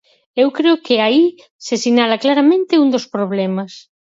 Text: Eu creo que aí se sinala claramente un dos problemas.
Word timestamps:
Eu 0.41 0.47
creo 0.57 0.75
que 0.85 0.95
aí 1.05 1.25
se 1.65 1.75
sinala 1.83 2.21
claramente 2.23 2.79
un 2.83 2.87
dos 2.93 3.05
problemas. 3.15 3.71